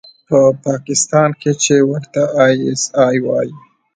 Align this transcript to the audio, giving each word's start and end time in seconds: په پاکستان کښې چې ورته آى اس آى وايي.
په 0.27 0.39
پاکستان 0.65 1.29
کښې 1.41 1.53
چې 1.63 1.75
ورته 1.89 2.21
آى 2.45 2.55
اس 2.71 2.83
آى 3.05 3.17
وايي. 3.25 3.53